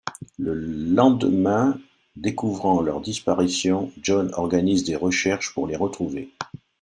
[0.39, 1.77] Le lendemain,
[2.15, 6.31] découvrant leur disparition John organise des recherches pour les retrouver.